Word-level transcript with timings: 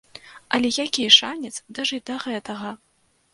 Але 0.57 0.71
які 0.85 1.03
шанец 1.17 1.51
дажыць 1.81 2.01
да 2.09 2.17
гэтага! 2.25 2.73